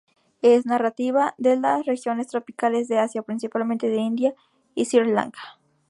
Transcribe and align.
Es 0.41 0.65
nativa 0.65 1.35
de 1.37 1.57
las 1.57 1.85
regiones 1.85 2.25
tropicales 2.27 2.87
de 2.87 2.97
Asia, 2.97 3.21
principalmente 3.21 3.85
en 3.85 3.99
India 3.99 4.33
y 4.73 4.85
Sri 4.85 5.05
Lanka. 5.11 5.59